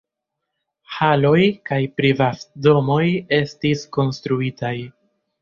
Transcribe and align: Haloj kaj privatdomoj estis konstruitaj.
Haloj 0.93 1.41
kaj 1.71 1.77
privatdomoj 1.99 3.03
estis 3.41 3.85
konstruitaj. 3.99 4.75